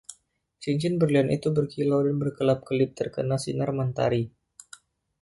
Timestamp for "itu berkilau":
1.37-2.01